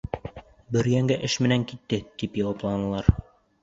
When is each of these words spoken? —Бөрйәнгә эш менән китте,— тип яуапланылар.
—Бөрйәнгә 0.77 1.19
эш 1.29 1.37
менән 1.49 1.69
китте,— 1.75 2.03
тип 2.21 2.45
яуапланылар. 2.45 3.19